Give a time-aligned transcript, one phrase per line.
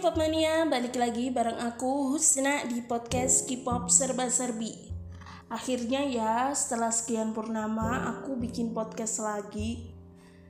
[0.00, 4.72] K-pop mania, balik lagi bareng aku Husna di podcast K-pop serba serbi.
[5.52, 9.92] Akhirnya ya, setelah sekian purnama, aku bikin podcast lagi.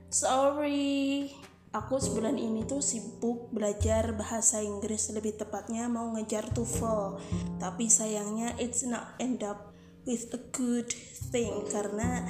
[0.07, 1.27] Sorry,
[1.75, 7.19] aku sebulan ini tuh sibuk belajar bahasa Inggris lebih tepatnya mau ngejar TOEFL.
[7.59, 9.75] Tapi sayangnya it's not end up
[10.07, 10.87] with a good
[11.27, 12.23] thing karena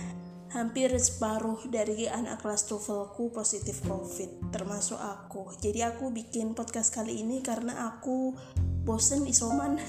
[0.52, 5.56] hampir separuh dari anak kelas TOEFLku positif COVID, termasuk aku.
[5.64, 8.36] Jadi aku bikin podcast kali ini karena aku
[8.84, 9.80] bosen isoman.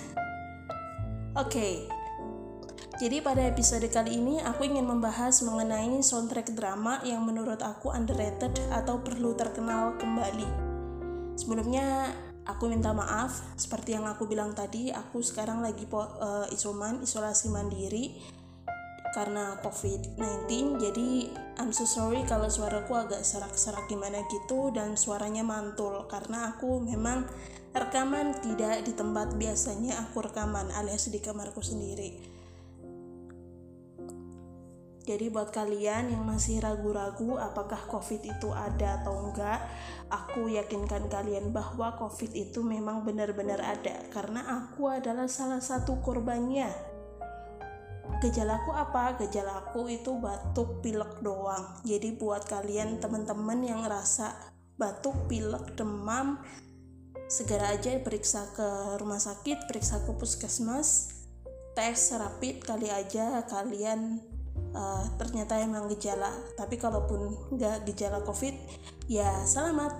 [1.33, 1.75] Oke, okay.
[3.01, 8.53] jadi pada episode kali ini aku ingin membahas mengenai soundtrack drama yang menurut aku underrated
[8.71, 10.47] atau perlu terkenal kembali.
[11.41, 12.13] Sebelumnya
[12.45, 18.13] aku minta maaf, seperti yang aku bilang tadi, aku sekarang lagi uh, isoman, isolasi mandiri
[19.13, 21.09] karena COVID-19 jadi
[21.61, 26.09] I'm so sorry kalau suaraku agak serak-serak gimana gitu dan suaranya mantul.
[26.09, 27.29] Karena aku memang
[27.77, 32.41] rekaman tidak di tempat biasanya aku rekaman alias di kamarku sendiri.
[35.03, 39.59] Jadi buat kalian yang masih ragu-ragu apakah COVID itu ada atau enggak,
[40.09, 43.99] aku yakinkan kalian bahwa COVID itu memang benar-benar ada.
[44.15, 46.92] Karena aku adalah salah satu korbannya
[48.23, 49.19] gejalaku apa?
[49.19, 51.83] Gejalaku itu batuk pilek doang.
[51.83, 54.35] Jadi buat kalian teman-teman yang ngerasa
[54.79, 56.41] batuk pilek demam
[57.31, 61.23] segera aja periksa ke rumah sakit periksa ke puskesmas
[61.73, 64.21] tes rapid kali aja kalian
[64.77, 66.31] uh, ternyata emang gejala.
[66.59, 68.55] Tapi kalaupun nggak gejala covid
[69.09, 69.97] ya selamat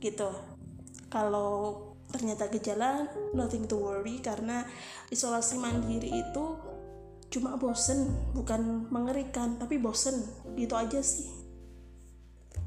[0.00, 0.32] gitu.
[1.12, 4.64] Kalau ternyata gejala nothing to worry karena
[5.08, 6.44] isolasi mandiri itu
[7.32, 10.20] cuma bosen bukan mengerikan tapi bosen.
[10.52, 11.32] Gitu aja sih.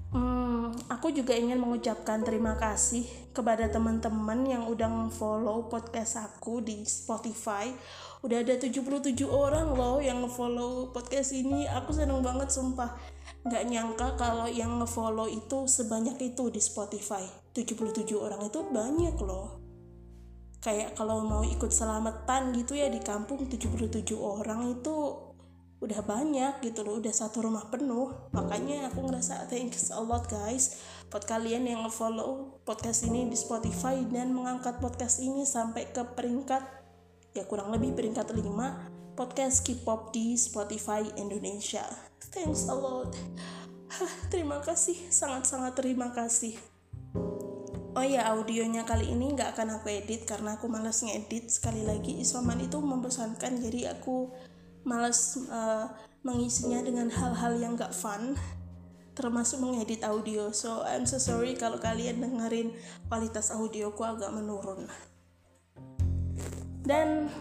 [0.09, 3.05] Hmm, aku juga ingin mengucapkan terima kasih
[3.35, 7.69] kepada teman-teman yang udah follow podcast aku di Spotify.
[8.25, 11.69] Udah ada 77 orang loh yang follow podcast ini.
[11.69, 12.97] Aku seneng banget sumpah.
[13.45, 17.21] Nggak nyangka kalau yang ngefollow itu sebanyak itu di Spotify.
[17.53, 19.64] 77 orang itu banyak loh
[20.63, 25.25] kayak kalau mau ikut selamatan gitu ya di kampung 77 orang itu
[25.83, 28.09] udah banyak gitu loh udah satu rumah penuh.
[28.31, 30.81] Makanya aku ngerasa thanks a lot guys
[31.13, 36.63] buat kalian yang follow podcast ini di Spotify dan mengangkat podcast ini sampai ke peringkat
[37.37, 41.87] ya kurang lebih peringkat 5 podcast K-pop di Spotify Indonesia.
[42.35, 43.15] Thanks a lot.
[44.33, 46.74] Terima kasih sangat-sangat terima kasih
[47.95, 51.47] Oh ya audionya kali ini nggak akan aku edit karena aku males ngedit.
[51.47, 54.35] Sekali lagi isoman itu membosankan jadi aku
[54.83, 55.87] males uh,
[56.19, 58.35] mengisinya dengan hal-hal yang nggak fun
[59.15, 60.51] termasuk mengedit audio.
[60.51, 62.75] So I'm so sorry kalau kalian dengerin
[63.07, 64.91] kualitas audioku agak menurun.
[66.83, 67.31] Dan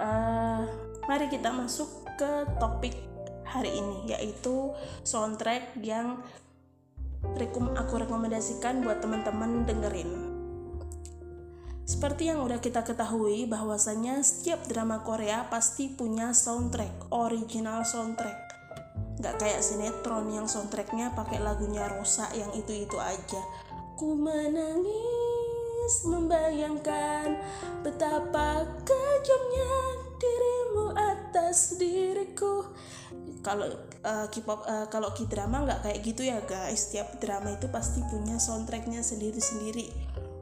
[0.00, 0.64] uh,
[1.04, 2.96] mari kita masuk ke topik
[3.44, 4.72] hari ini yaitu
[5.04, 6.24] soundtrack yang
[7.34, 10.10] rekom aku rekomendasikan buat teman-teman dengerin.
[11.86, 18.38] Seperti yang udah kita ketahui bahwasanya setiap drama Korea pasti punya soundtrack, original soundtrack.
[19.22, 23.42] Gak kayak sinetron yang soundtracknya pakai lagunya Rosa yang itu-itu aja.
[23.94, 27.38] Ku menangis membayangkan
[27.86, 32.68] betapa kejamnya dirimu atas diriku.
[33.40, 33.66] Kalau
[34.02, 36.90] uh, K-pop uh, kalau K-drama nggak kayak gitu ya guys.
[36.90, 39.88] Setiap drama itu pasti punya soundtracknya sendiri-sendiri.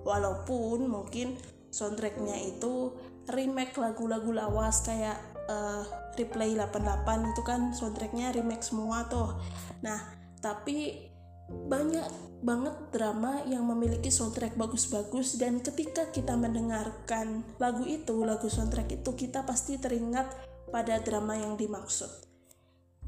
[0.04, 1.36] Walaupun mungkin
[1.74, 2.94] soundtracknya itu
[3.28, 5.16] remake lagu-lagu lawas kayak
[5.48, 5.84] uh,
[6.14, 9.36] Replay 88 itu kan soundtracknya remake semua tuh.
[9.82, 10.00] Nah
[10.38, 11.08] tapi
[11.48, 12.06] banyak
[12.44, 19.10] banget drama yang memiliki soundtrack bagus-bagus dan ketika kita mendengarkan lagu itu, lagu soundtrack itu
[19.16, 20.28] kita pasti teringat
[20.68, 22.08] pada drama yang dimaksud.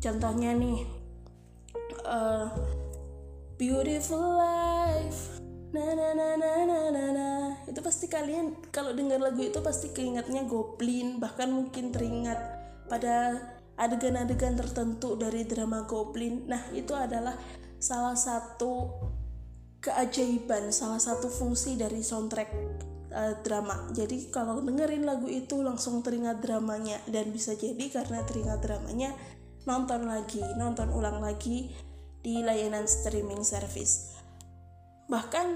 [0.00, 0.84] Contohnya nih
[2.08, 2.48] uh,
[3.60, 5.40] beautiful life
[5.72, 7.28] na na na na na na na.
[7.68, 12.38] Itu pasti kalian kalau dengar lagu itu pasti keingatnya Goblin bahkan mungkin teringat
[12.88, 13.36] pada
[13.76, 16.48] adegan-adegan tertentu dari drama Goblin.
[16.48, 17.36] Nah itu adalah
[17.78, 18.90] salah satu
[19.80, 22.50] keajaiban salah satu fungsi dari soundtrack
[23.14, 28.60] uh, drama jadi kalau dengerin lagu itu langsung teringat dramanya dan bisa jadi karena teringat
[28.64, 29.14] dramanya
[29.66, 31.74] nonton lagi, nonton ulang lagi
[32.22, 34.14] di layanan streaming service.
[35.10, 35.46] Bahkan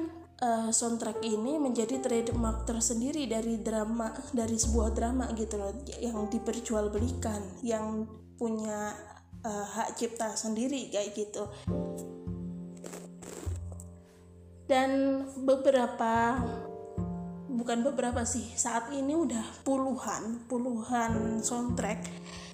[0.42, 7.62] uh, soundtrack ini menjadi trademark tersendiri dari drama dari sebuah drama gitu loh yang diperjualbelikan,
[7.62, 8.94] yang punya
[9.44, 11.44] uh, hak cipta sendiri kayak gitu.
[14.70, 16.38] Dan beberapa
[17.50, 22.06] bukan beberapa sih saat ini udah puluhan puluhan soundtrack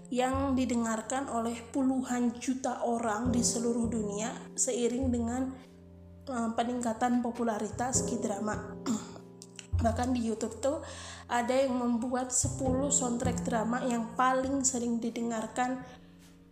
[0.08, 5.42] yang didengarkan oleh puluhan juta orang di seluruh dunia seiring dengan
[6.30, 8.54] uh, peningkatan popularitas K-drama.
[9.84, 10.80] Bahkan di YouTube tuh
[11.26, 12.56] ada yang membuat 10
[12.88, 15.82] soundtrack drama yang paling sering didengarkan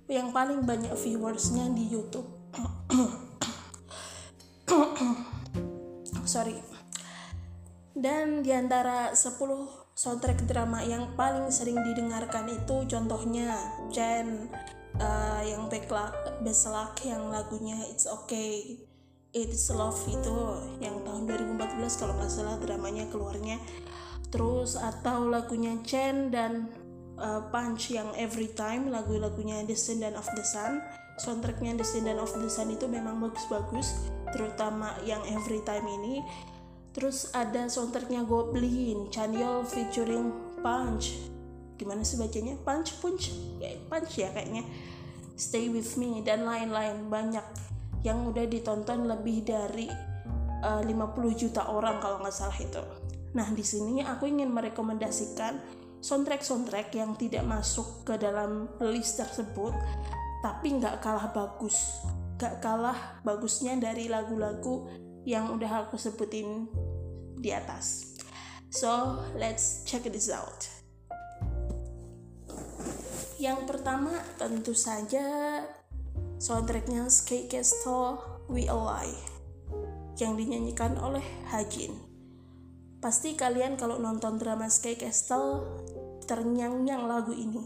[0.08, 2.28] yang paling banyak viewersnya di YouTube.
[6.24, 6.58] Sorry.
[7.94, 9.38] Dan di antara 10
[9.94, 13.54] soundtrack drama yang paling sering didengarkan itu contohnya
[13.94, 14.50] Chen
[14.98, 15.70] uh, yang
[16.42, 18.82] Best Luck yang lagunya It's Okay
[19.30, 20.38] It's Love itu
[20.82, 23.62] yang tahun 2014 kalau nggak salah dramanya keluarnya
[24.34, 26.74] terus atau lagunya Chen dan
[27.18, 30.82] uh, Punch yang Every Time lagu-lagunya Descendant of the Sun.
[31.20, 36.24] Soundtracknya Descendant of the Sun itu memang bagus-bagus terutama yang Every Time ini.
[36.94, 40.30] Terus ada soundtracknya Goblin Chanyeol featuring
[40.62, 41.18] Punch.
[41.74, 42.54] Gimana sih bacanya?
[42.62, 43.34] Punch Punch?
[43.58, 44.62] Ya Punch ya kayaknya.
[45.34, 47.10] Stay With Me dan lain-lain.
[47.10, 47.42] Banyak
[48.06, 49.90] yang udah ditonton lebih dari
[50.62, 52.82] uh, eh, 50 juta orang kalau nggak salah itu.
[53.34, 55.58] Nah di sini aku ingin merekomendasikan
[56.04, 59.72] soundtrack-soundtrack yang tidak masuk ke dalam list tersebut
[60.44, 62.04] tapi nggak kalah bagus
[62.36, 64.84] nggak kalah bagusnya dari lagu-lagu
[65.24, 66.68] yang udah aku sebutin
[67.40, 68.16] di atas.
[68.68, 70.68] So, let's check this out.
[73.40, 75.24] Yang pertama tentu saja
[76.40, 79.20] soundtracknya Sky Castle We Alive
[80.20, 81.96] yang dinyanyikan oleh Hajin.
[83.04, 85.64] Pasti kalian kalau nonton drama Sky Castle
[86.24, 87.64] ternyang-nyang lagu ini.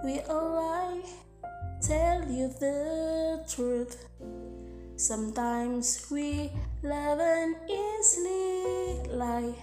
[0.00, 1.08] We Alive,
[1.84, 2.78] tell you the
[3.44, 4.08] truth.
[5.00, 6.52] Sometimes we
[6.84, 9.56] love and easily lie.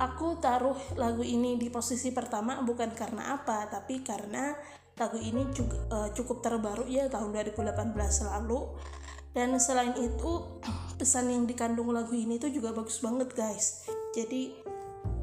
[0.00, 4.56] Aku taruh lagu ini di posisi pertama bukan karena apa, tapi karena
[4.96, 5.44] lagu ini
[5.92, 7.92] uh, cukup terbaru ya tahun 2018
[8.32, 8.72] lalu.
[9.34, 10.62] Dan selain itu
[10.98, 13.84] pesan yang dikandung lagu ini tuh juga bagus banget guys.
[14.16, 14.73] Jadi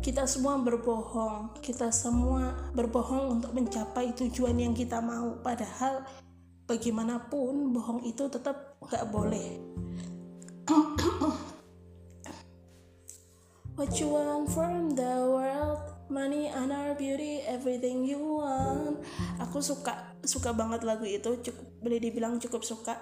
[0.02, 5.38] kita semua berbohong, kita semua berbohong untuk mencapai tujuan yang kita mau.
[5.46, 6.02] Padahal
[6.66, 9.62] bagaimanapun bohong itu tetap nggak boleh.
[13.78, 15.80] What you want from the world?
[16.12, 19.06] Money our beauty Everything you want.
[19.38, 21.34] Aku suka Suka banget lagu itu.
[21.46, 22.94] Cukup Boleh dibilang cukup suka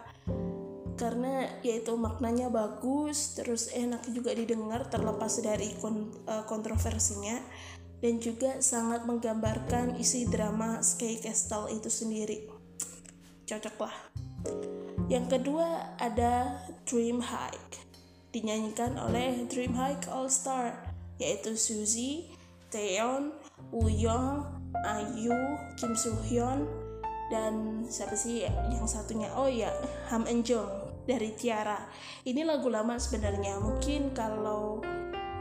[1.00, 7.40] Karena yaitu maknanya bagus Terus enak juga didengar Terlepas dari uh, kontroversinya.
[8.00, 12.48] Dan juga sangat menggambarkan isi drama Sky Castle itu sendiri.
[13.48, 13.96] Cocok lah.
[15.10, 17.81] Yang kedua ada Dream Hike
[18.30, 20.78] dinyanyikan oleh Dream Hike All Star
[21.18, 22.31] yaitu Suzy,
[22.72, 23.34] Taeyeon,
[23.74, 23.90] Woo
[24.86, 25.36] Ayu,
[25.75, 26.63] Kim Soo Hyun
[27.34, 29.28] dan siapa sih yang satunya?
[29.36, 29.74] Oh ya
[30.13, 30.46] Ham Eun
[31.09, 31.81] dari Tiara.
[32.21, 33.57] Ini lagu lama sebenarnya.
[33.57, 34.77] Mungkin kalau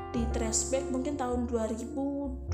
[0.09, 2.49] di trashback mungkin tahun 2010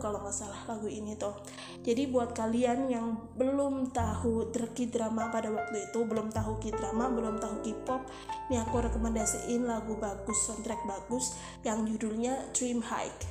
[0.00, 1.36] kalau nggak salah lagu ini tuh.
[1.84, 4.48] Jadi buat kalian yang belum tahu
[4.88, 8.02] drama pada waktu itu belum tahu K-drama belum tahu K-pop
[8.48, 13.26] ini aku rekomendasiin lagu bagus soundtrack bagus yang judulnya Dream Hike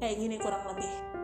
[0.00, 1.19] kayak gini kurang lebih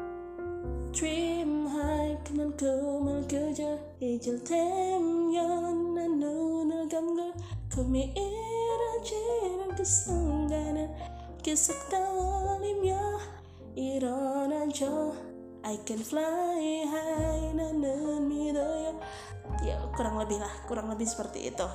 [0.97, 7.37] Dream high nan kemal keja ijil tem yon nan nunul gamga
[7.69, 10.89] kumi ira jiran kesanggana
[11.45, 13.21] kesektalimnya
[13.77, 15.13] iranaja
[15.69, 18.97] I can fly high nanan midaya
[19.61, 19.77] ya.
[19.93, 21.69] Kurang lebih lah kurang lebih seperti itu.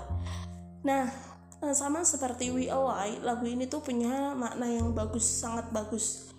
[0.82, 1.06] Nah
[1.78, 6.34] sama seperti We Alive lagu ini tuh punya makna yang bagus sangat bagus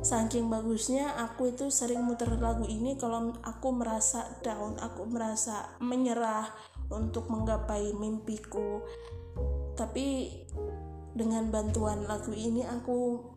[0.00, 6.48] saking bagusnya aku itu sering muter lagu ini kalau aku merasa down aku merasa menyerah
[6.88, 8.80] untuk menggapai mimpiku.
[9.74, 10.30] Tapi
[11.12, 13.28] dengan bantuan lagu ini aku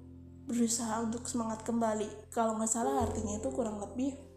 [0.48, 2.32] berusaha untuk semangat kembali.
[2.32, 4.34] Kalau nggak salah artinya itu kurang lebih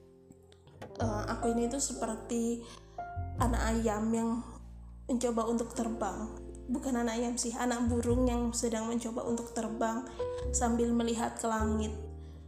[1.00, 2.64] uh, aku ini itu seperti
[3.40, 4.30] anak ayam yang
[5.06, 6.32] mencoba untuk terbang
[6.66, 10.02] bukan anak ayam sih anak burung yang sedang mencoba untuk terbang
[10.50, 11.94] sambil melihat ke langit.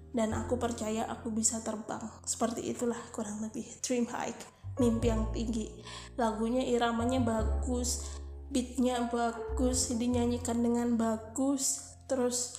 [0.08, 2.02] Dan aku percaya aku bisa terbang.
[2.24, 5.68] Seperti itulah kurang lebih dream hike mimpi yang tinggi.
[6.16, 8.06] Lagunya iramanya bagus
[8.48, 11.94] beatnya bagus dinyanyikan dengan bagus.
[12.08, 12.56] Terus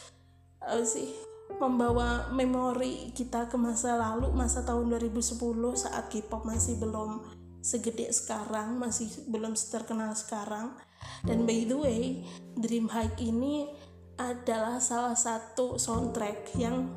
[0.62, 1.10] apa sih
[1.58, 5.34] membawa memori kita ke masa lalu masa tahun 2010
[5.74, 7.26] saat K-pop masih belum
[7.60, 10.78] segede sekarang masih belum terkenal sekarang
[11.28, 12.02] dan by the way
[12.56, 13.68] Dream Hike ini
[14.20, 16.92] adalah salah satu soundtrack yang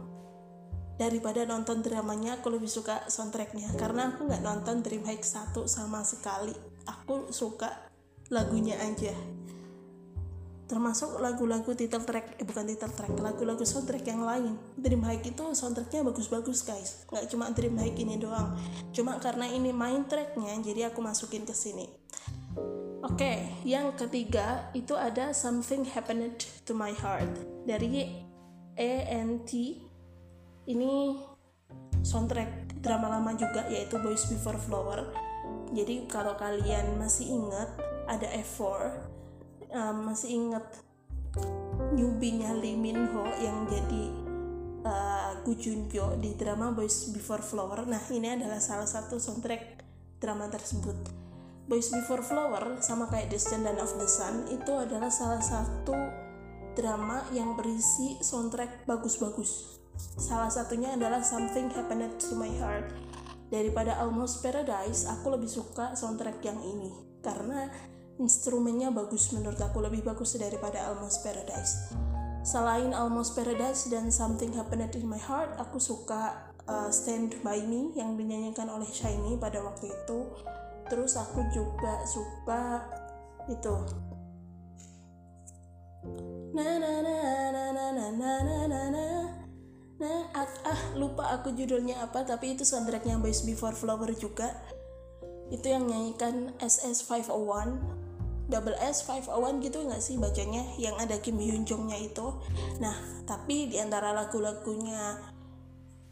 [0.99, 3.75] daripada nonton dramanya aku lebih suka soundtracknya.
[3.78, 6.54] Karena aku nggak nonton Dream High 1 sama sekali.
[6.87, 7.71] Aku suka
[8.30, 9.14] lagunya aja.
[10.66, 14.59] Termasuk lagu-lagu title track eh bukan title track lagu-lagu soundtrack yang lain.
[14.75, 17.06] Dream High itu soundtracknya bagus-bagus guys.
[17.06, 18.59] Nggak cuma Dream High ini doang.
[18.90, 21.87] Cuma karena ini main tracknya jadi aku masukin ke sini
[23.02, 28.23] oke okay, yang ketiga itu ada Something Happened to My Heart dari
[28.78, 29.52] ANT
[30.71, 30.94] ini
[32.02, 35.11] soundtrack drama lama juga yaitu Boys Before Flower
[35.75, 37.68] jadi kalau kalian masih ingat
[38.06, 39.12] ada F4
[39.73, 40.66] um, masih inget
[41.97, 44.04] newbie-nya Lee Min Ho yang jadi
[44.85, 45.54] uh, Gu
[46.21, 47.88] di drama Boys Before Flower.
[47.88, 49.80] Nah, ini adalah salah satu soundtrack
[50.21, 51.21] drama tersebut.
[51.71, 55.95] Boys Before Flower sama kayak Descendant of the Sun itu adalah salah satu
[56.75, 59.78] drama yang berisi soundtrack bagus-bagus.
[60.19, 62.90] Salah satunya adalah Something Happened to My Heart.
[63.52, 66.90] Daripada Almost Paradise, aku lebih suka soundtrack yang ini
[67.21, 67.69] karena
[68.16, 71.92] instrumennya bagus menurut aku lebih bagus daripada Almost Paradise
[72.42, 77.95] selain Almost Paradise dan Something Happened in My Heart aku suka uh, Stand By Me
[77.95, 80.26] yang dinyanyikan oleh Shiny pada waktu itu
[80.92, 82.84] terus aku juga suka
[83.49, 83.76] itu.
[86.52, 87.16] Na na na
[87.49, 89.06] na na na na na na na.
[89.96, 94.52] Nah ah, ah lupa aku judulnya apa tapi itu soundtracknya Boys Before Flower juga.
[95.49, 97.72] Itu yang nyanyikan SS501
[98.52, 100.76] double S 501 gitu nggak sih bacanya?
[100.76, 102.37] Yang ada Kim Hyun Jongnya itu.
[102.84, 105.31] Nah tapi di antara lagu-lagunya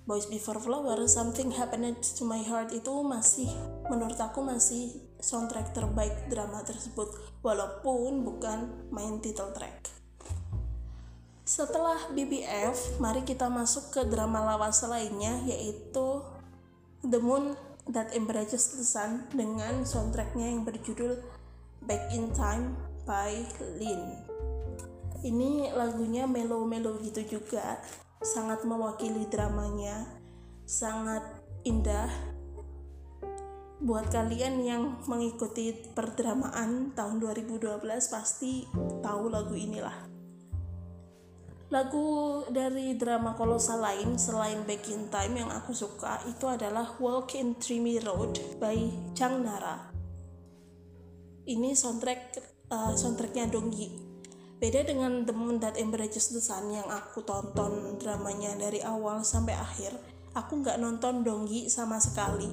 [0.08, 3.48] Boys Before Flower Something Happened to My Heart itu masih
[3.88, 7.12] menurut aku masih soundtrack terbaik drama tersebut
[7.44, 10.00] walaupun bukan main title track
[11.50, 16.22] setelah BBF mari kita masuk ke drama lawas lainnya yaitu
[17.02, 17.58] The Moon
[17.90, 21.18] That Embraces the Sun dengan soundtracknya yang berjudul
[21.82, 23.34] Back in Time by
[23.82, 24.14] Lin.
[25.26, 27.82] Ini lagunya melo-melo gitu juga,
[28.20, 30.04] sangat mewakili dramanya,
[30.68, 31.24] sangat
[31.66, 32.08] indah.
[33.80, 37.80] Buat kalian yang mengikuti perdramaan tahun 2012
[38.12, 38.68] pasti
[39.00, 39.96] tahu lagu inilah.
[41.72, 47.38] Lagu dari drama kolosal lain selain Back in Time yang aku suka itu adalah Walk
[47.38, 48.76] in Dreamy Road by
[49.16, 49.90] Chang Nara
[51.50, 52.38] ini soundtrack
[52.70, 54.09] uh, soundtracknya Donggi
[54.60, 59.56] beda dengan The Moon That Embraces the Sun yang aku tonton dramanya dari awal sampai
[59.56, 59.96] akhir
[60.34, 62.50] aku nggak nonton Donggi sama sekali.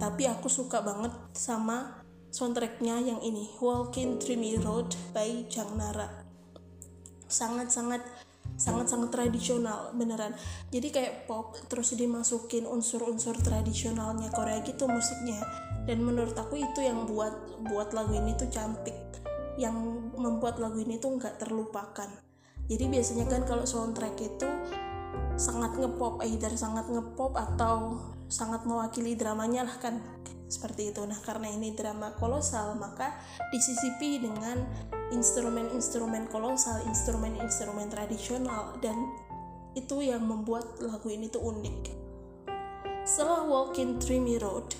[0.00, 2.00] Tapi aku suka banget sama
[2.32, 6.08] soundtracknya yang ini Walking Dreamy Road by Jang Nara.
[7.30, 8.02] Sangat-sangat
[8.56, 10.36] sangat-sangat tradisional beneran.
[10.72, 15.40] Jadi kayak pop terus dimasukin unsur-unsur tradisionalnya Korea gitu musiknya.
[15.84, 17.32] Dan menurut aku itu yang buat
[17.72, 19.09] buat lagu ini tuh cantik
[19.58, 19.74] yang
[20.14, 22.10] membuat lagu ini tuh nggak terlupakan.
[22.70, 24.46] Jadi biasanya kan kalau soundtrack itu
[25.34, 27.98] sangat ngepop either sangat ngepop atau
[28.30, 29.98] sangat mewakili dramanya lah kan.
[30.50, 31.02] Seperti itu.
[31.06, 33.14] Nah karena ini drama kolosal maka
[33.54, 34.62] disisipi dengan
[35.10, 38.94] instrumen-instrumen kolosal instrumen-instrumen tradisional dan
[39.74, 41.78] itu yang membuat lagu ini tuh unik.
[43.06, 44.74] Setelah Walking Dreamy Road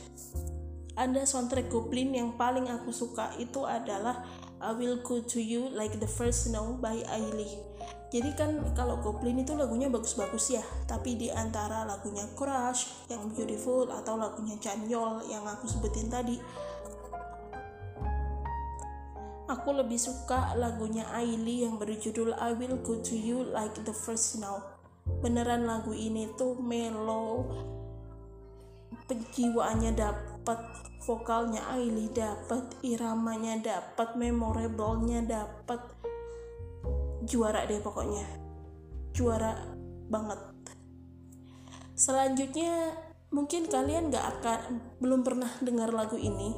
[0.98, 4.20] ada soundtrack Goblin yang paling aku suka itu adalah
[4.60, 7.60] I Will Go To You Like The First Snow by Ailey
[8.10, 13.88] jadi kan kalau Goblin itu lagunya bagus-bagus ya tapi di antara lagunya Crush yang Beautiful
[13.90, 16.36] atau lagunya Chanyol yang aku sebutin tadi
[19.50, 24.38] aku lebih suka lagunya Ailey yang berjudul I Will Go To You Like The First
[24.38, 24.62] Snow.
[25.20, 27.50] Beneran lagu ini tuh mellow
[29.10, 30.29] penjiwaannya dapat
[31.04, 35.80] vokalnya Aili dapat iramanya dapat memorablenya dapat
[37.26, 38.26] juara deh pokoknya.
[39.12, 39.56] Juara
[40.10, 40.40] banget.
[41.94, 42.96] Selanjutnya
[43.30, 44.60] mungkin kalian gak akan
[44.98, 46.54] belum pernah dengar lagu ini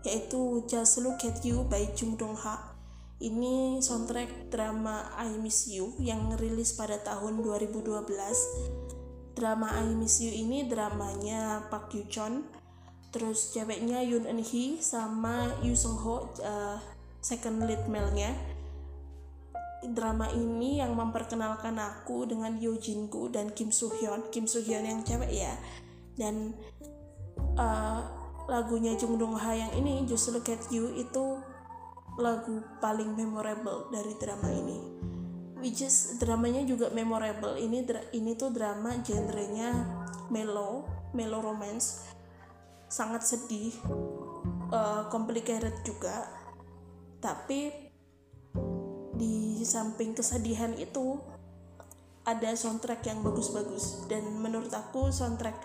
[0.00, 2.72] yaitu Just Look at You by Jung Dong Ha.
[3.20, 8.08] Ini soundtrack drama I Miss You yang rilis pada tahun 2012
[9.36, 12.59] drama I Miss You ini dramanya Park Yoo Chon
[13.10, 16.78] terus ceweknya Yoon Eun Hee sama Yoo Sung Ho uh,
[17.18, 18.32] second lead male-nya.
[19.80, 24.60] Drama ini yang memperkenalkan aku dengan Yoo Jin Gu dan Kim Soo Hyun Kim Soo
[24.60, 25.56] Hyun yang cewek ya.
[26.14, 26.52] Dan
[27.56, 28.00] uh,
[28.44, 31.40] lagunya Jung Dong Ha yang ini Just Look at You itu
[32.20, 34.78] lagu paling memorable dari drama ini.
[35.60, 37.56] Which is dramanya juga memorable.
[37.56, 39.72] Ini ini tuh drama genrenya
[40.28, 40.84] mellow
[41.16, 42.09] mellow romance
[42.90, 43.70] sangat sedih
[44.74, 46.26] uh, complicated juga.
[47.22, 47.70] Tapi
[49.14, 51.22] di samping kesedihan itu
[52.26, 54.10] ada soundtrack yang bagus-bagus.
[54.10, 55.56] Dan menurut aku soundtrack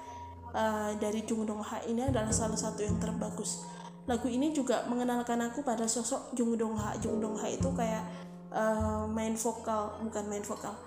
[0.53, 3.65] uh, dari Jung Dong Ha ini adalah salah satu yang terbagus.
[4.05, 7.01] Lagu ini juga mengenalkan aku pada sosok Jung Dong Ha.
[7.01, 8.05] Jung Dong Ha itu kayak
[8.53, 10.77] uh, main vokal bukan main vokal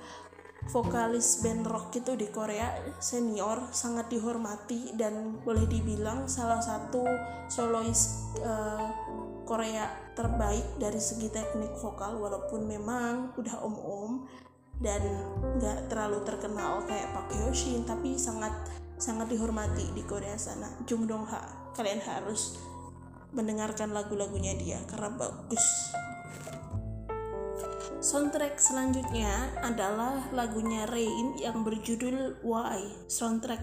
[0.69, 7.05] vokalis band rock itu di Korea senior sangat dihormati dan boleh dibilang salah satu
[7.49, 8.93] solois uh,
[9.49, 14.29] Korea terbaik dari segi teknik vokal walaupun memang udah om-om
[14.79, 15.01] dan
[15.57, 18.53] nggak terlalu terkenal kayak Park Hyo Shin tapi sangat
[19.01, 20.69] sangat dihormati di Korea sana.
[20.85, 22.59] Jung Dong Ha kalian harus
[23.31, 25.65] mendengarkan lagu-lagunya dia karena bagus
[27.99, 33.59] Soundtrack selanjutnya adalah lagunya Rain yang berjudul Why, soundtrack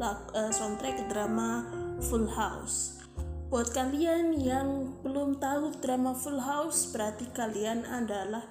[0.00, 1.68] uh, soundtrack drama
[2.08, 3.04] Full House.
[3.52, 8.48] Buat kalian yang belum tahu drama Full House, berarti kalian adalah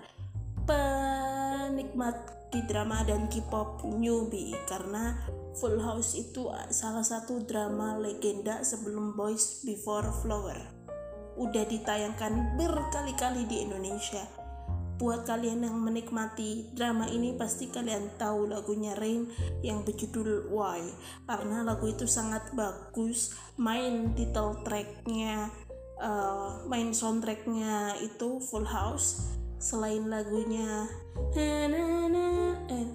[0.70, 2.14] penikmat
[2.54, 5.18] di drama dan K-pop newbie karena
[5.58, 10.62] Full House itu salah satu drama legenda sebelum Boys Before Flower.
[11.42, 14.43] Udah ditayangkan berkali-kali di Indonesia
[15.02, 19.30] Buat kalian yang menikmati drama ini pasti kalian tahu lagunya Rain
[19.66, 20.86] yang berjudul Why.
[21.26, 25.50] Karena lagu itu sangat bagus main title tracknya
[26.02, 29.38] uh, main soundtracknya itu Full House.
[29.64, 30.92] Selain lagunya
[31.40, 32.88] eh,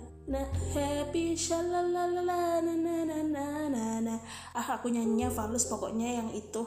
[0.76, 2.60] happy shalalala
[4.58, 6.66] ah aku nyanyinya fals pokoknya yang itu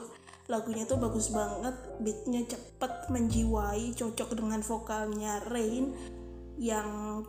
[0.51, 5.95] lagunya tuh bagus banget beatnya cepet menjiwai cocok dengan vokalnya Rain
[6.59, 7.23] yang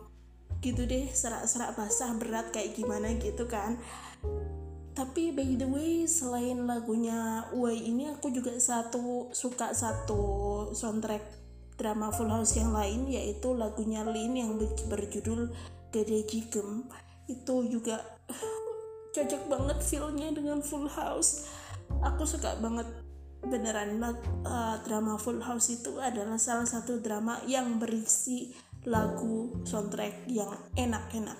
[0.63, 3.79] gitu deh serak-serak basah berat kayak gimana gitu kan.
[4.93, 11.23] Tapi by the way selain lagunya Why ini aku juga satu suka satu soundtrack
[11.75, 15.51] drama Full House yang lain yaitu lagunya Lin yang berjudul
[15.89, 16.87] Gede Jigem.
[17.27, 17.99] Itu juga
[19.17, 21.49] cocok banget feelnya dengan Full House.
[21.99, 22.87] Aku suka banget
[23.47, 28.55] beneran uh, drama Full House itu adalah salah satu drama yang berisi
[28.87, 31.39] lagu soundtrack yang enak-enak.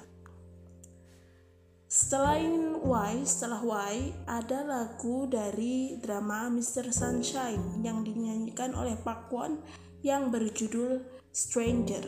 [1.94, 6.90] Selain Why, setelah Why ada lagu dari drama Mr.
[6.90, 9.62] Sunshine yang dinyanyikan oleh Park Won
[10.02, 12.02] yang berjudul Stranger.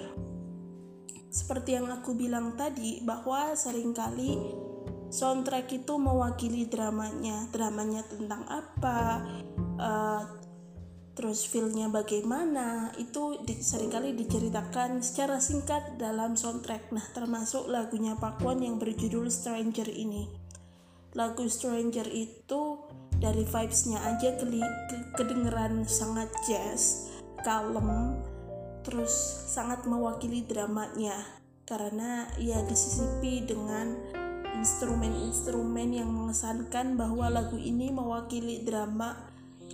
[1.29, 4.41] Seperti yang aku bilang tadi bahwa sering kali
[5.15, 9.23] soundtrack itu mewakili dramanya, dramanya tentang apa,
[9.79, 10.23] uh,
[11.15, 16.91] terus feelnya bagaimana itu di, sering kali diceritakan secara singkat dalam soundtrack.
[16.91, 20.27] Nah termasuk lagunya Pakuan yang berjudul Stranger ini.
[21.15, 22.83] Lagu Stranger itu
[23.15, 27.07] dari vibesnya aja ke, ke, kedengeran sangat jazz
[27.47, 28.19] kalem
[28.83, 29.15] terus
[29.47, 31.15] sangat mewakili dramanya.
[31.65, 33.97] Karena ia disisipi dengan
[34.55, 39.19] instrumen-instrumen yang mengesankan bahwa lagu ini mewakili drama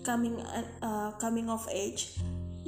[0.02, 0.42] coming
[0.82, 2.18] uh, coming of age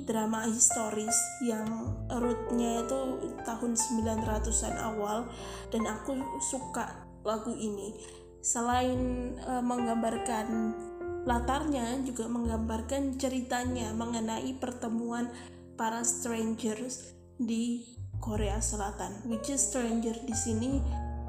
[0.03, 1.65] drama historis yang
[2.11, 2.99] rootnya itu
[3.47, 5.31] tahun 900-an awal
[5.71, 7.95] dan aku suka lagu ini.
[8.43, 10.75] Selain uh, menggambarkan
[11.23, 15.31] latarnya juga menggambarkan ceritanya mengenai pertemuan
[15.79, 17.87] para strangers di
[18.19, 20.83] Korea Selatan which is stranger di sini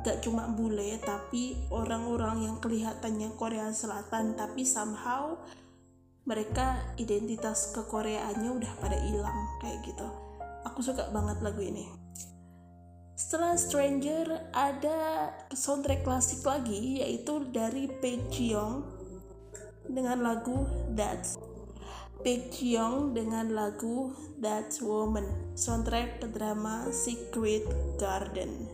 [0.05, 4.37] gak cuma bule tapi orang-orang yang kelihatannya Korea Selatan.
[4.37, 5.41] Tapi somehow
[6.29, 10.05] mereka identitas kekoreaannya udah pada hilang kayak gitu.
[10.69, 11.89] Aku suka banget lagu ini.
[13.17, 18.37] Setelah Stranger ada soundtrack klasik lagi yaitu dari Baek
[19.89, 21.39] dengan lagu That's
[22.25, 22.57] Baek
[23.15, 25.55] dengan lagu That's Woman.
[25.55, 27.69] Soundtrack drama Secret
[28.01, 28.74] Garden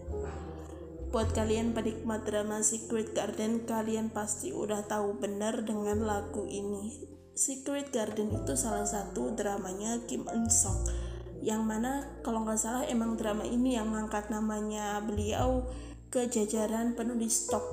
[1.10, 7.10] Buat kalian penikmat drama Secret Garden, kalian pasti udah tahu benar dengan lagu ini.
[7.34, 13.16] Secret Garden itu salah satu dramanya Kim Eun Sok yang mana kalau nggak salah emang
[13.16, 15.64] drama ini yang mengangkat namanya beliau
[16.12, 17.64] ke jajaran penulis top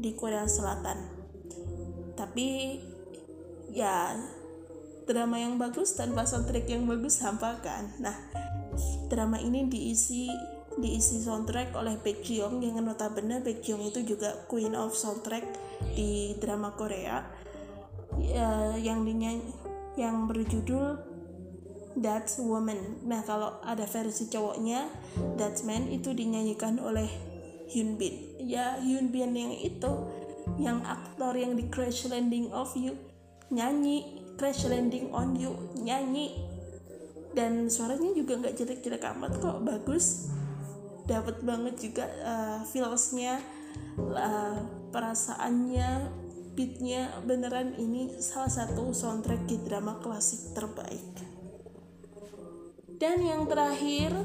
[0.00, 1.12] di Korea Selatan
[2.16, 2.80] tapi
[3.76, 4.16] ya
[5.04, 8.16] drama yang bagus tanpa soundtrack yang bagus hampa kan nah
[9.12, 10.32] drama ini diisi
[10.76, 15.44] diisi soundtrack oleh Baek Jeong yang notabene Baek Jeong itu juga queen of soundtrack
[15.96, 17.24] di drama Korea
[18.20, 19.52] ya, yang dinyanyi
[19.96, 21.16] yang berjudul
[21.96, 23.00] That's Woman.
[23.08, 24.84] Nah, kalau ada versi cowoknya,
[25.40, 27.08] That's Man itu dinyanyikan oleh
[27.72, 28.36] Hyun Bin.
[28.36, 30.04] Ya, Hyun Bin yang itu,
[30.60, 32.92] yang aktor yang di Crash Landing of You
[33.48, 36.36] nyanyi, Crash Landing on You nyanyi.
[37.32, 40.28] Dan suaranya juga nggak jelek-jelek amat kok, bagus.
[41.06, 43.38] Dapat banget juga uh, feelsnya,
[43.98, 44.58] uh,
[44.90, 46.10] perasaannya,
[46.58, 51.04] beatnya beneran ini salah satu soundtrack drama klasik terbaik.
[52.96, 54.16] Dan yang terakhir,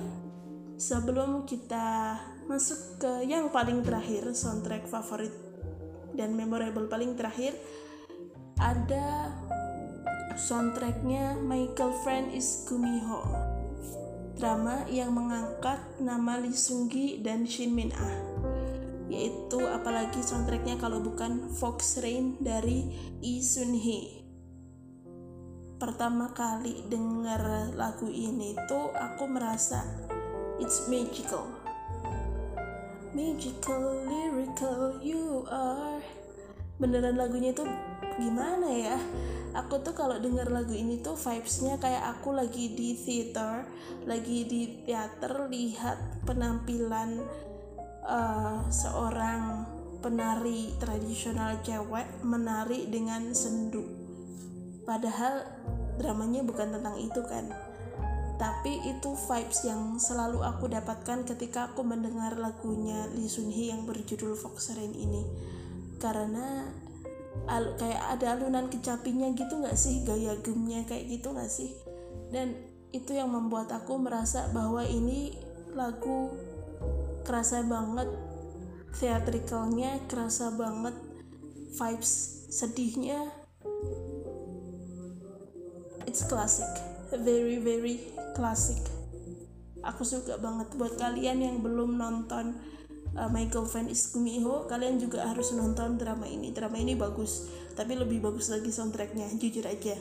[0.79, 2.17] sebelum kita
[2.47, 5.35] masuk ke yang paling terakhir, soundtrack favorit
[6.15, 7.53] dan memorable paling terakhir,
[8.57, 9.29] ada
[10.39, 13.60] soundtracknya My Girlfriend is Kumiho.
[14.41, 18.31] Drama yang mengangkat nama Lee Seung Gi dan Shin Min Ah
[19.11, 22.87] yaitu apalagi soundtracknya kalau bukan Fox Rain dari
[23.19, 24.23] Lee Sun Hee.
[25.75, 29.83] Pertama kali dengar lagu ini tuh aku merasa
[30.63, 31.43] it's magical.
[33.11, 35.99] Magical lyrical you are.
[36.79, 37.67] Beneran lagunya tuh
[38.19, 38.97] gimana ya?
[39.51, 43.67] Aku tuh kalau dengar lagu ini tuh vibesnya kayak aku lagi di theater
[44.07, 47.19] lagi di teater lihat penampilan
[48.07, 49.67] uh, seorang
[50.01, 53.85] penari tradisional cewek menari dengan sendu.
[54.81, 55.45] Padahal
[56.01, 57.45] dramanya bukan tentang itu kan.
[58.41, 63.85] Tapi itu vibes yang selalu aku dapatkan ketika aku mendengar lagunya Lee Sun Hee yang
[63.85, 65.21] berjudul Fox Rain ini.
[66.01, 66.65] Karena
[67.47, 70.03] al kayak ada alunan kecapinya gitu nggak sih?
[70.03, 71.71] Gaya gemnya kayak gitu nggak sih?
[72.31, 72.55] Dan
[72.91, 75.35] itu yang membuat aku merasa bahwa ini
[75.71, 76.31] lagu
[77.23, 78.11] kerasa banget
[78.99, 80.95] theatricalnya kerasa banget
[81.79, 82.11] vibes
[82.51, 83.31] sedihnya.
[86.03, 87.99] It's classic very very
[88.31, 88.79] classic.
[89.83, 90.71] Aku suka banget.
[90.77, 92.55] Buat kalian yang belum nonton
[93.17, 94.11] uh, My Girlfriend is
[94.67, 96.51] kalian juga harus nonton drama ini.
[96.51, 99.95] Drama ini bagus tapi lebih bagus lagi soundtracknya jujur aja.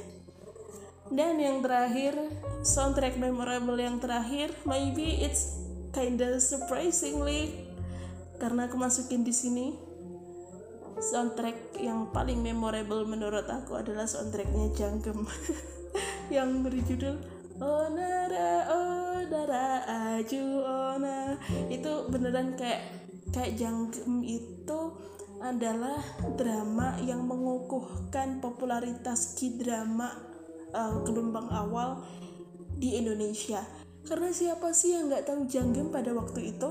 [1.10, 2.14] Dan yang terakhir
[2.62, 5.58] soundtrack memorable yang terakhir maybe it's
[5.90, 7.66] kinda surprisingly
[8.38, 9.74] karena aku masukin di sini
[11.00, 15.26] soundtrack yang paling memorable menurut aku adalah soundtracknya Janggem
[16.36, 17.18] yang berjudul
[17.60, 19.84] Onara Onara
[20.16, 21.36] Aju Ona.
[21.68, 22.99] Itu beneran kayak
[23.30, 24.80] kayak Janggem itu
[25.40, 26.04] adalah
[26.36, 30.12] drama yang mengukuhkan popularitas K-drama
[30.76, 32.04] uh, gelombang awal
[32.76, 33.64] di Indonesia.
[34.04, 36.70] Karena siapa sih yang nggak tahu Janggem pada waktu itu?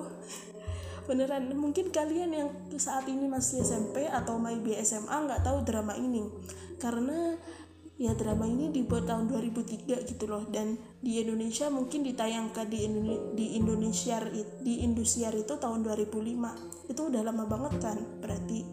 [1.10, 6.30] Beneran mungkin kalian yang saat ini masih SMP atau maybe SMA nggak tahu drama ini.
[6.78, 7.34] Karena
[8.00, 10.48] ya drama ini dibuat tahun 2003 gitu loh.
[10.48, 14.24] Dan di Indonesia mungkin ditayangkan di Indone di Indonesia
[14.64, 18.64] di Indosiar itu tahun 2005 itu udah lama banget kan berarti.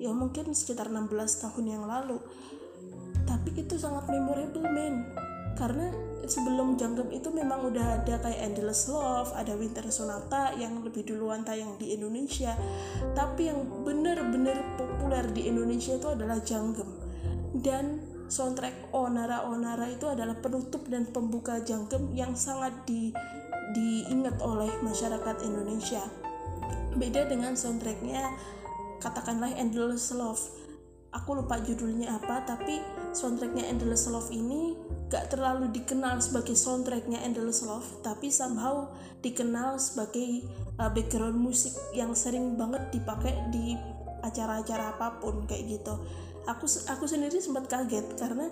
[0.00, 1.10] Ya mungkin sekitar 16
[1.42, 2.22] tahun yang lalu.
[3.26, 5.04] Tapi itu sangat memorable men.
[5.58, 5.92] Karena
[6.24, 11.44] sebelum Janggem itu memang udah ada kayak Endless Love, ada Winter Sonata yang lebih duluan
[11.44, 12.56] tayang di Indonesia.
[13.12, 16.88] Tapi yang bener-bener populer di Indonesia itu adalah Janggem.
[17.52, 23.10] Dan soundtrack Onara Onara itu adalah penutup dan pembuka jangkem yang sangat di,
[23.74, 26.06] diingat oleh masyarakat Indonesia.
[26.94, 28.22] Beda dengan soundtracknya
[29.02, 30.40] katakanlah Endless Love.
[31.10, 32.78] Aku lupa judulnya apa, tapi
[33.10, 34.78] soundtracknya Endless Love ini
[35.10, 38.86] gak terlalu dikenal sebagai soundtracknya Endless Love, tapi somehow
[39.18, 40.46] dikenal sebagai
[40.78, 43.74] uh, background musik yang sering banget dipakai di
[44.22, 45.98] acara-acara apa pun kayak gitu
[46.48, 48.48] aku aku sendiri sempat kaget karena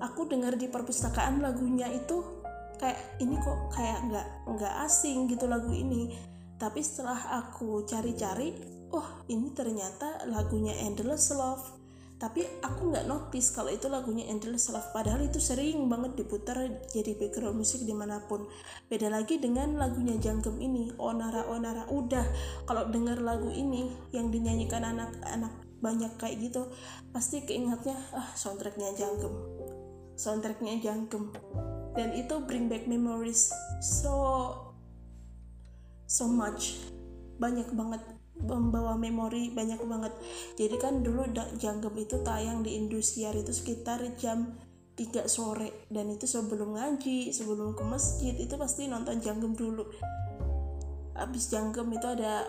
[0.00, 2.20] aku dengar di perpustakaan lagunya itu
[2.76, 4.26] kayak ini kok kayak nggak
[4.56, 6.12] nggak asing gitu lagu ini.
[6.56, 8.56] Tapi setelah aku cari-cari
[8.92, 11.76] oh ini ternyata lagunya Endless Love.
[12.16, 14.88] Tapi aku nggak notice kalau itu lagunya Endless Love.
[14.92, 16.56] Padahal itu sering banget diputar
[16.88, 18.48] jadi background musik di mana pun.
[18.88, 22.24] Beda lagi dengan lagunya Janggem ini Onara Onara udah
[22.64, 26.72] kalau dengar lagu ini yang dinyanyikan anak-anak banyak kayak gitu
[27.12, 29.34] pasti keingatnya ah soundtracknya Janggem
[30.16, 31.34] soundtracknya Janggem
[31.96, 33.48] dan itu bring back memories
[33.80, 34.52] so
[36.04, 36.76] so much.
[37.40, 38.04] Banyak banget
[38.36, 40.12] membawa memori banyak banget.
[40.60, 41.24] Jadi kan dulu
[41.56, 44.60] Janggem itu tayang di Indosiar itu sekitar jam
[44.96, 45.88] 3 sore.
[45.88, 49.88] Dan itu sebelum ngaji sebelum ke masjid itu pasti nonton Janggem dulu.
[51.16, 52.44] Abis Janggem itu ada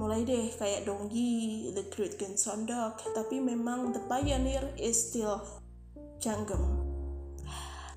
[0.00, 2.16] mulai deh kayak Donggi, The Great
[2.64, 5.44] Dog, tapi memang the pioneer is still
[6.16, 6.64] Janggem.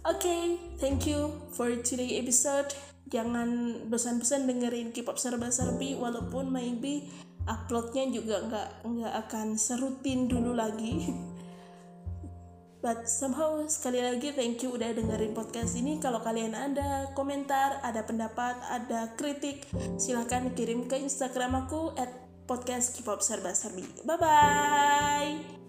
[0.04, 2.76] okay, thank you for today episode.
[3.08, 7.08] Jangan bosan-bosan dengerin K-pop serba-serbi walaupun maybe
[7.48, 11.08] uploadnya juga nggak nggak akan serutin dulu lagi.
[12.84, 16.04] But somehow sekali lagi thank you udah dengerin podcast ini.
[16.04, 19.64] Kalau kalian ada komentar, ada pendapat, ada kritik,
[19.96, 22.12] silahkan kirim ke Instagram aku at
[22.44, 23.88] podcast K-pop serba serbi.
[24.04, 25.63] Bye bye.